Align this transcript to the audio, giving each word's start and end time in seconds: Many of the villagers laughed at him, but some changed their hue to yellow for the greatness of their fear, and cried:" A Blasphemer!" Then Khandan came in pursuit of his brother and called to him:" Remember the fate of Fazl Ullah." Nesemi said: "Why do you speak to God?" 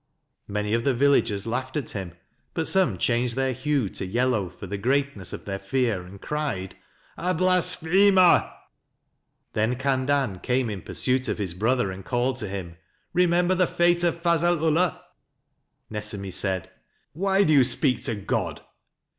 Many 0.47 0.73
of 0.73 0.83
the 0.83 0.95
villagers 0.95 1.45
laughed 1.45 1.77
at 1.77 1.91
him, 1.91 2.13
but 2.55 2.67
some 2.67 2.97
changed 2.97 3.35
their 3.35 3.53
hue 3.53 3.87
to 3.89 4.03
yellow 4.03 4.49
for 4.49 4.65
the 4.65 4.79
greatness 4.79 5.31
of 5.31 5.45
their 5.45 5.59
fear, 5.59 6.01
and 6.01 6.19
cried:" 6.19 6.75
A 7.29 7.35
Blasphemer!" 7.35 8.51
Then 9.53 9.75
Khandan 9.75 10.39
came 10.41 10.71
in 10.71 10.81
pursuit 10.81 11.27
of 11.27 11.37
his 11.37 11.53
brother 11.53 11.91
and 11.91 12.03
called 12.03 12.37
to 12.37 12.49
him:" 12.49 12.77
Remember 13.13 13.53
the 13.53 13.67
fate 13.67 14.03
of 14.03 14.19
Fazl 14.19 14.59
Ullah." 14.63 15.03
Nesemi 15.91 16.31
said: 16.33 16.71
"Why 17.13 17.43
do 17.43 17.53
you 17.53 17.63
speak 17.63 18.03
to 18.05 18.15
God?" 18.15 18.61